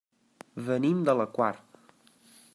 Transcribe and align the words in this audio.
Venim 0.69 1.03
de 1.11 1.15
la 1.21 1.29
Quar. 1.37 1.53